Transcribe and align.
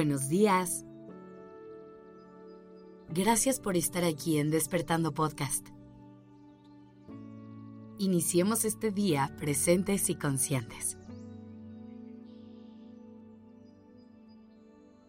Buenos 0.00 0.30
días. 0.30 0.86
Gracias 3.10 3.60
por 3.60 3.76
estar 3.76 4.02
aquí 4.02 4.38
en 4.38 4.50
Despertando 4.50 5.12
Podcast. 5.12 5.68
Iniciemos 7.98 8.64
este 8.64 8.92
día 8.92 9.36
presentes 9.38 10.08
y 10.08 10.14
conscientes. 10.14 10.96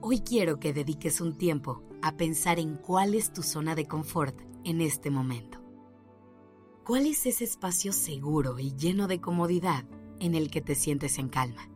Hoy 0.00 0.18
quiero 0.18 0.58
que 0.58 0.72
dediques 0.72 1.20
un 1.20 1.38
tiempo 1.38 1.84
a 2.02 2.16
pensar 2.16 2.58
en 2.58 2.74
cuál 2.76 3.14
es 3.14 3.32
tu 3.32 3.44
zona 3.44 3.76
de 3.76 3.86
confort 3.86 4.36
en 4.64 4.80
este 4.80 5.12
momento. 5.12 5.60
¿Cuál 6.84 7.06
es 7.06 7.24
ese 7.24 7.44
espacio 7.44 7.92
seguro 7.92 8.58
y 8.58 8.74
lleno 8.74 9.06
de 9.06 9.20
comodidad 9.20 9.84
en 10.18 10.34
el 10.34 10.50
que 10.50 10.60
te 10.60 10.74
sientes 10.74 11.18
en 11.18 11.28
calma? 11.28 11.71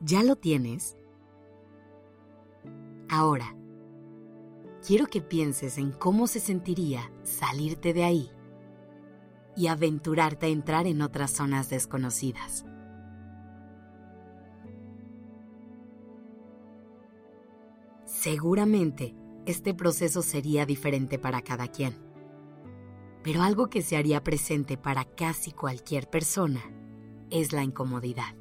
¿Ya 0.00 0.22
lo 0.22 0.36
tienes? 0.36 0.96
Ahora, 3.08 3.56
quiero 4.86 5.06
que 5.06 5.22
pienses 5.22 5.78
en 5.78 5.92
cómo 5.92 6.26
se 6.26 6.38
sentiría 6.38 7.10
salirte 7.22 7.94
de 7.94 8.04
ahí 8.04 8.30
y 9.56 9.68
aventurarte 9.68 10.46
a 10.46 10.48
entrar 10.50 10.86
en 10.86 11.00
otras 11.00 11.30
zonas 11.30 11.70
desconocidas. 11.70 12.66
Seguramente 18.04 19.14
este 19.46 19.72
proceso 19.72 20.20
sería 20.20 20.66
diferente 20.66 21.18
para 21.18 21.40
cada 21.40 21.68
quien, 21.68 21.94
pero 23.22 23.42
algo 23.42 23.70
que 23.70 23.80
se 23.80 23.96
haría 23.96 24.22
presente 24.22 24.76
para 24.76 25.04
casi 25.04 25.52
cualquier 25.52 26.10
persona 26.10 26.60
es 27.30 27.52
la 27.52 27.62
incomodidad 27.62 28.34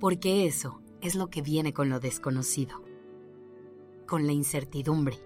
porque 0.00 0.46
eso 0.46 0.80
es 1.00 1.14
lo 1.14 1.28
que 1.28 1.42
viene 1.42 1.72
con 1.72 1.88
lo 1.88 2.00
desconocido, 2.00 2.82
con 4.06 4.26
la 4.26 4.32
incertidumbre. 4.32 5.18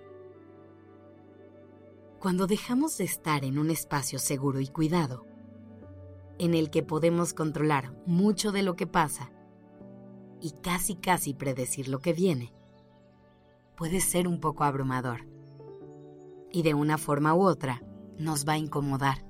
Cuando 2.18 2.46
dejamos 2.46 2.98
de 2.98 3.04
estar 3.04 3.44
en 3.44 3.58
un 3.58 3.70
espacio 3.70 4.18
seguro 4.18 4.60
y 4.60 4.68
cuidado, 4.68 5.26
en 6.38 6.54
el 6.54 6.70
que 6.70 6.82
podemos 6.82 7.34
controlar 7.34 7.94
mucho 8.06 8.52
de 8.52 8.62
lo 8.62 8.74
que 8.74 8.86
pasa 8.86 9.30
y 10.40 10.52
casi 10.62 10.96
casi 10.96 11.34
predecir 11.34 11.88
lo 11.88 12.00
que 12.00 12.12
viene, 12.12 12.52
puede 13.76 14.00
ser 14.00 14.26
un 14.26 14.40
poco 14.40 14.64
abrumador 14.64 15.26
y 16.50 16.62
de 16.62 16.74
una 16.74 16.98
forma 16.98 17.34
u 17.34 17.42
otra 17.42 17.82
nos 18.18 18.46
va 18.46 18.54
a 18.54 18.58
incomodar. 18.58 19.24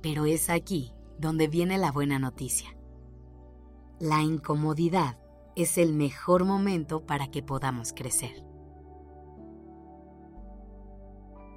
Pero 0.00 0.24
es 0.24 0.50
aquí 0.50 0.92
donde 1.18 1.48
viene 1.48 1.78
la 1.78 1.92
buena 1.92 2.18
noticia. 2.18 2.76
La 3.98 4.22
incomodidad 4.22 5.18
es 5.56 5.76
el 5.76 5.92
mejor 5.92 6.44
momento 6.44 7.04
para 7.04 7.30
que 7.30 7.42
podamos 7.42 7.92
crecer. 7.92 8.44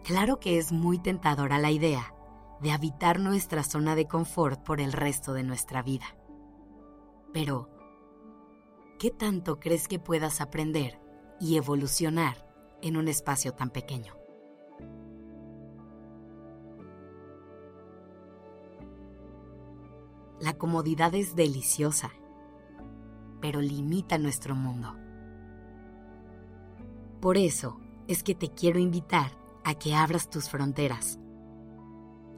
Claro 0.03 0.39
que 0.39 0.57
es 0.57 0.71
muy 0.71 0.97
tentadora 0.97 1.59
la 1.59 1.69
idea 1.69 2.15
de 2.61 2.71
habitar 2.71 3.19
nuestra 3.19 3.63
zona 3.63 3.95
de 3.95 4.07
confort 4.07 4.63
por 4.63 4.81
el 4.81 4.93
resto 4.93 5.33
de 5.33 5.43
nuestra 5.43 5.83
vida. 5.83 6.05
Pero, 7.33 7.69
¿qué 8.97 9.11
tanto 9.11 9.59
crees 9.59 9.87
que 9.87 9.99
puedas 9.99 10.41
aprender 10.41 10.99
y 11.39 11.57
evolucionar 11.57 12.47
en 12.81 12.97
un 12.97 13.07
espacio 13.07 13.53
tan 13.53 13.69
pequeño? 13.69 14.20
La 20.41 20.57
comodidad 20.57 21.13
es 21.13 21.35
deliciosa, 21.35 22.09
pero 23.41 23.61
limita 23.61 24.17
nuestro 24.17 24.55
mundo. 24.55 24.95
Por 27.19 27.37
eso 27.37 27.79
es 28.07 28.23
que 28.23 28.33
te 28.33 28.49
quiero 28.49 28.79
invitar 28.79 29.37
a 29.63 29.75
que 29.75 29.93
abras 29.93 30.31
tus 30.31 30.49
fronteras, 30.49 31.19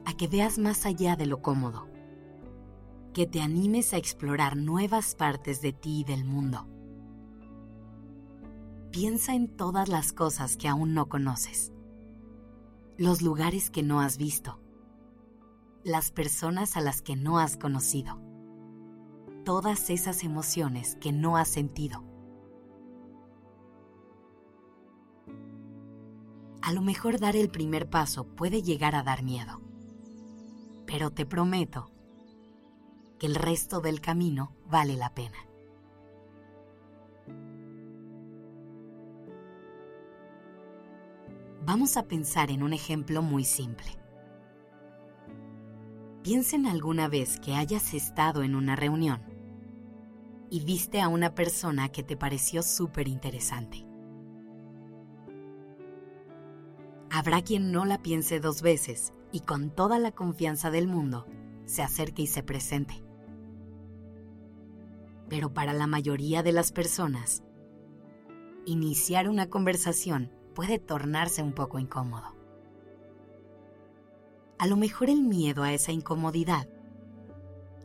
a 0.04 0.14
que 0.18 0.28
veas 0.28 0.58
más 0.58 0.84
allá 0.84 1.16
de 1.16 1.24
lo 1.24 1.40
cómodo, 1.40 1.88
que 3.14 3.26
te 3.26 3.40
animes 3.40 3.94
a 3.94 3.96
explorar 3.96 4.54
nuevas 4.54 5.14
partes 5.14 5.62
de 5.62 5.72
ti 5.72 6.00
y 6.00 6.04
del 6.04 6.26
mundo. 6.26 6.68
Piensa 8.90 9.34
en 9.34 9.48
todas 9.48 9.88
las 9.88 10.12
cosas 10.12 10.58
que 10.58 10.68
aún 10.68 10.92
no 10.92 11.08
conoces, 11.08 11.72
los 12.98 13.22
lugares 13.22 13.70
que 13.70 13.82
no 13.82 14.02
has 14.02 14.18
visto 14.18 14.60
las 15.84 16.10
personas 16.10 16.78
a 16.78 16.80
las 16.80 17.02
que 17.02 17.14
no 17.14 17.38
has 17.38 17.58
conocido, 17.58 18.18
todas 19.44 19.90
esas 19.90 20.24
emociones 20.24 20.96
que 20.96 21.12
no 21.12 21.36
has 21.36 21.48
sentido. 21.48 22.02
A 26.62 26.72
lo 26.72 26.80
mejor 26.80 27.20
dar 27.20 27.36
el 27.36 27.50
primer 27.50 27.90
paso 27.90 28.24
puede 28.24 28.62
llegar 28.62 28.94
a 28.94 29.02
dar 29.02 29.22
miedo, 29.22 29.60
pero 30.86 31.10
te 31.10 31.26
prometo 31.26 31.90
que 33.18 33.26
el 33.26 33.34
resto 33.34 33.82
del 33.82 34.00
camino 34.00 34.56
vale 34.64 34.96
la 34.96 35.14
pena. 35.14 35.36
Vamos 41.66 41.98
a 41.98 42.08
pensar 42.08 42.50
en 42.50 42.62
un 42.62 42.72
ejemplo 42.72 43.20
muy 43.20 43.44
simple. 43.44 44.03
Piensa 46.24 46.56
en 46.56 46.64
alguna 46.64 47.06
vez 47.06 47.38
que 47.38 47.54
hayas 47.54 47.92
estado 47.92 48.42
en 48.44 48.54
una 48.54 48.76
reunión 48.76 49.20
y 50.48 50.64
viste 50.64 51.02
a 51.02 51.08
una 51.08 51.34
persona 51.34 51.90
que 51.90 52.02
te 52.02 52.16
pareció 52.16 52.62
súper 52.62 53.08
interesante. 53.08 53.86
Habrá 57.10 57.42
quien 57.42 57.72
no 57.72 57.84
la 57.84 58.00
piense 58.00 58.40
dos 58.40 58.62
veces 58.62 59.12
y 59.32 59.40
con 59.40 59.68
toda 59.68 59.98
la 59.98 60.12
confianza 60.12 60.70
del 60.70 60.88
mundo 60.88 61.26
se 61.66 61.82
acerque 61.82 62.22
y 62.22 62.26
se 62.26 62.42
presente. 62.42 63.04
Pero 65.28 65.52
para 65.52 65.74
la 65.74 65.86
mayoría 65.86 66.42
de 66.42 66.52
las 66.52 66.72
personas, 66.72 67.42
iniciar 68.64 69.28
una 69.28 69.50
conversación 69.50 70.32
puede 70.54 70.78
tornarse 70.78 71.42
un 71.42 71.52
poco 71.52 71.78
incómodo 71.78 72.34
a 74.58 74.66
lo 74.66 74.76
mejor 74.76 75.10
el 75.10 75.22
miedo 75.22 75.62
a 75.62 75.72
esa 75.72 75.92
incomodidad 75.92 76.68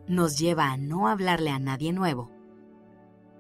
nos 0.08 0.40
lleva 0.40 0.72
a 0.72 0.78
no 0.78 1.08
hablarle 1.08 1.52
a 1.52 1.60
nadie 1.60 1.94
nuevo 1.94 2.32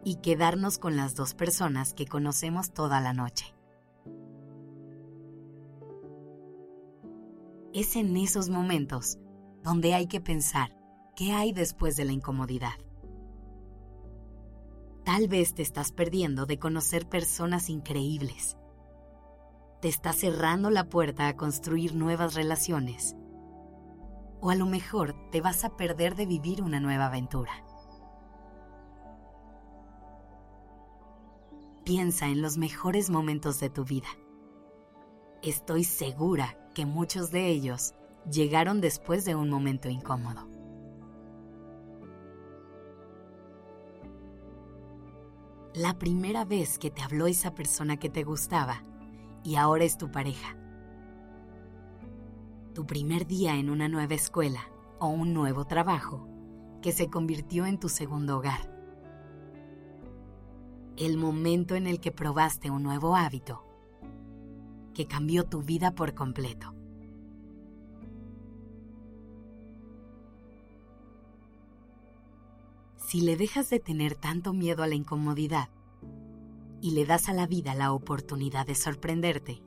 y 0.03 0.15
quedarnos 0.17 0.77
con 0.77 0.95
las 0.95 1.15
dos 1.15 1.33
personas 1.33 1.93
que 1.93 2.05
conocemos 2.05 2.71
toda 2.71 3.01
la 3.01 3.13
noche. 3.13 3.55
Es 7.73 7.95
en 7.95 8.15
esos 8.17 8.49
momentos 8.49 9.17
donde 9.63 9.93
hay 9.93 10.07
que 10.07 10.21
pensar 10.21 10.75
qué 11.15 11.33
hay 11.33 11.53
después 11.53 11.95
de 11.95 12.05
la 12.05 12.13
incomodidad. 12.13 12.73
Tal 15.03 15.27
vez 15.27 15.53
te 15.55 15.63
estás 15.63 15.91
perdiendo 15.91 16.45
de 16.45 16.59
conocer 16.59 17.07
personas 17.09 17.69
increíbles. 17.69 18.57
Te 19.81 19.87
estás 19.87 20.17
cerrando 20.17 20.69
la 20.69 20.87
puerta 20.87 21.27
a 21.27 21.35
construir 21.35 21.95
nuevas 21.95 22.35
relaciones 22.35 23.15
o 24.41 24.49
a 24.49 24.55
lo 24.55 24.65
mejor 24.65 25.15
te 25.31 25.41
vas 25.41 25.63
a 25.63 25.75
perder 25.75 26.15
de 26.15 26.25
vivir 26.25 26.61
una 26.61 26.79
nueva 26.79 27.07
aventura. 27.07 27.51
Piensa 31.83 32.27
en 32.27 32.41
los 32.41 32.57
mejores 32.57 33.09
momentos 33.09 33.59
de 33.59 33.69
tu 33.69 33.83
vida. 33.83 34.07
Estoy 35.41 35.83
segura 35.83 36.57
que 36.73 36.85
muchos 36.85 37.31
de 37.31 37.47
ellos 37.47 37.93
llegaron 38.29 38.81
después 38.81 39.25
de 39.25 39.35
un 39.35 39.49
momento 39.49 39.89
incómodo. 39.89 40.47
La 45.73 45.97
primera 45.97 46.45
vez 46.45 46.77
que 46.77 46.91
te 46.91 47.01
habló 47.01 47.27
esa 47.27 47.55
persona 47.55 47.97
que 47.97 48.09
te 48.09 48.23
gustaba 48.23 48.83
y 49.43 49.55
ahora 49.55 49.85
es 49.85 49.97
tu 49.97 50.11
pareja 50.11 50.57
tu 52.79 52.85
primer 52.85 53.27
día 53.27 53.57
en 53.57 53.69
una 53.69 53.89
nueva 53.89 54.13
escuela 54.13 54.71
o 54.99 55.09
un 55.09 55.33
nuevo 55.33 55.65
trabajo 55.65 56.29
que 56.81 56.93
se 56.93 57.09
convirtió 57.09 57.65
en 57.65 57.77
tu 57.77 57.89
segundo 57.89 58.37
hogar. 58.37 58.73
El 60.95 61.17
momento 61.17 61.75
en 61.75 61.87
el 61.87 61.99
que 61.99 62.13
probaste 62.13 62.69
un 62.69 62.81
nuevo 62.81 63.17
hábito 63.17 63.65
que 64.93 65.07
cambió 65.07 65.43
tu 65.43 65.61
vida 65.61 65.93
por 65.93 66.13
completo. 66.13 66.73
Si 72.95 73.19
le 73.19 73.35
dejas 73.35 73.69
de 73.69 73.81
tener 73.81 74.15
tanto 74.15 74.53
miedo 74.53 74.83
a 74.83 74.87
la 74.87 74.95
incomodidad 74.95 75.67
y 76.79 76.91
le 76.91 77.05
das 77.05 77.27
a 77.27 77.33
la 77.33 77.45
vida 77.45 77.75
la 77.75 77.91
oportunidad 77.91 78.65
de 78.65 78.75
sorprenderte, 78.75 79.61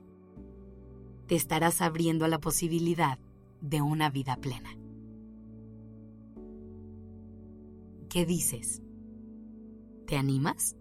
te 1.27 1.35
estarás 1.35 1.81
abriendo 1.81 2.25
a 2.25 2.27
la 2.27 2.39
posibilidad 2.39 3.19
de 3.61 3.81
una 3.81 4.09
vida 4.09 4.35
plena. 4.37 4.77
¿Qué 8.09 8.25
dices? 8.25 8.81
¿Te 10.05 10.17
animas? 10.17 10.75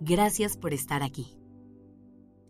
Gracias 0.00 0.56
por 0.56 0.74
estar 0.74 1.02
aquí. 1.02 1.38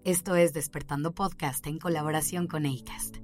Esto 0.04 0.34
es 0.34 0.52
Despertando 0.52 1.14
Podcast 1.14 1.66
en 1.66 1.78
colaboración 1.78 2.46
con 2.46 2.66
ACAST. 2.66 3.23